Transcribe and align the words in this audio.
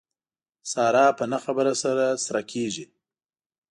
ساره 0.71 1.05
په 1.17 1.23
نه 1.31 1.37
خبره 1.45 1.73
سره 1.83 2.05
سره 2.25 2.41
کېږي. 2.51 2.85